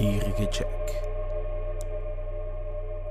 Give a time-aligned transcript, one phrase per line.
[0.00, 1.02] Gierige Jack.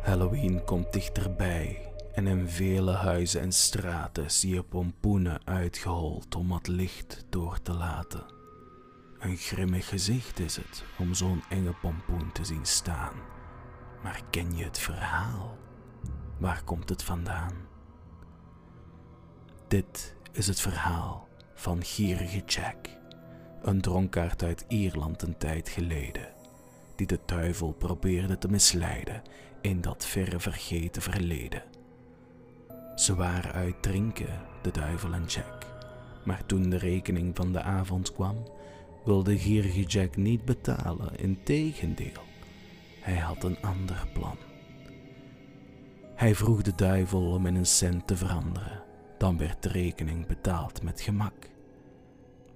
[0.01, 6.67] Halloween komt dichterbij en in vele huizen en straten zie je pompoenen uitgehold om wat
[6.67, 8.25] licht door te laten.
[9.19, 13.13] Een grimmig gezicht is het om zo'n enge pompoen te zien staan.
[14.03, 15.57] Maar ken je het verhaal?
[16.37, 17.53] Waar komt het vandaan?
[19.67, 22.87] Dit is het verhaal van Gierige Jack,
[23.61, 26.37] een dronkaard uit Ierland een tijd geleden,
[26.99, 29.21] die de duivel probeerde te misleiden
[29.61, 31.63] in dat verre vergeten verleden.
[32.95, 35.65] Ze waren uit drinken, de duivel en Jack,
[36.25, 38.35] maar toen de rekening van de avond kwam,
[39.05, 42.23] wilde Gierige Jack niet betalen, integendeel,
[42.99, 44.37] hij had een ander plan.
[46.15, 48.83] Hij vroeg de duivel om in een cent te veranderen,
[49.17, 51.49] dan werd de rekening betaald met gemak.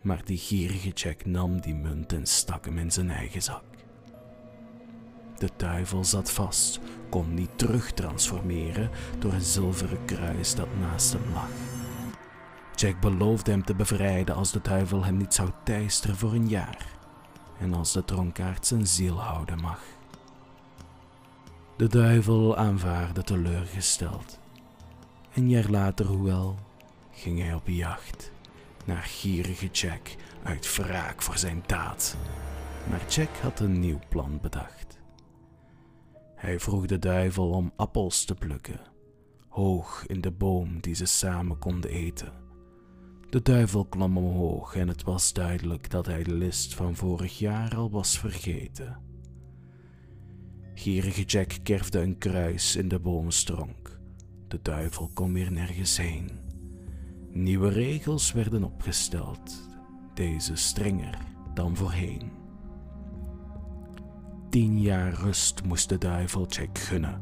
[0.01, 3.63] Maar die gierige Jack nam die munt en stak hem in zijn eigen zak.
[5.43, 11.49] De duivel zat vast, kon niet terugtransformeren door een zilveren kruis dat naast hem lag.
[12.75, 16.85] Jack beloofde hem te bevrijden als de duivel hem niet zou teisteren voor een jaar
[17.59, 19.79] en als de dronkaard zijn ziel houden mag.
[21.77, 24.39] De duivel aanvaarde teleurgesteld.
[25.33, 26.55] Een jaar later, hoewel,
[27.11, 28.31] ging hij op jacht
[28.85, 32.17] naar gierige Jack uit wraak voor zijn daad.
[32.89, 35.01] Maar Jack had een nieuw plan bedacht.
[36.43, 38.79] Hij vroeg de duivel om appels te plukken,
[39.47, 42.33] hoog in de boom die ze samen konden eten.
[43.29, 47.75] De duivel klom omhoog en het was duidelijk dat hij de list van vorig jaar
[47.75, 48.97] al was vergeten.
[50.73, 53.99] Gierige Jack kerfde een kruis in de boomstronk.
[54.47, 56.29] De duivel kon weer nergens heen.
[57.31, 59.69] Nieuwe regels werden opgesteld,
[60.13, 61.17] deze strenger
[61.53, 62.42] dan voorheen.
[64.53, 67.19] Tien jaar rust moest de duivel Jack gunnen,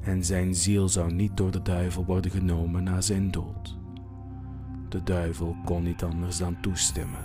[0.00, 3.76] en zijn ziel zou niet door de duivel worden genomen na zijn dood.
[4.88, 7.24] De duivel kon niet anders dan toestemmen,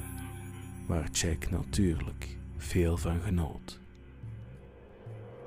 [0.87, 3.79] waar Jack natuurlijk veel van genoot.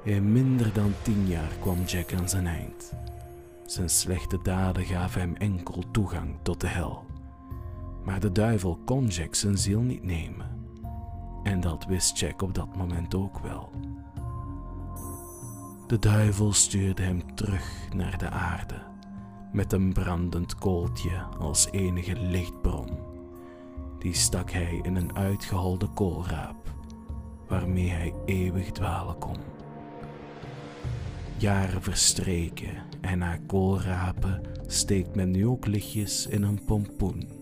[0.04, 2.92] In minder dan tien jaar kwam Jack aan zijn eind.
[3.66, 7.06] Zijn slechte daden gaven hem enkel toegang tot de hel.
[8.04, 10.49] Maar de duivel kon Jack zijn ziel niet nemen.
[11.42, 13.70] En dat wist Jack op dat moment ook wel.
[15.86, 18.82] De duivel stuurde hem terug naar de aarde,
[19.52, 22.88] met een brandend kooltje als enige lichtbron.
[23.98, 26.74] Die stak hij in een uitgeholde koolraap,
[27.48, 29.36] waarmee hij eeuwig dwalen kon.
[31.36, 37.39] Jaren verstreken en na koolrapen steekt men nu ook lichtjes in een pompoen.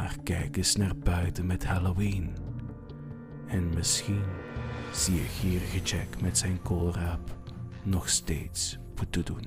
[0.00, 2.36] Maar kijk eens naar buiten met Halloween.
[3.46, 4.22] En misschien
[4.92, 7.36] zie je gierige Jack met zijn koolraap
[7.82, 9.46] nog steeds moeten doen.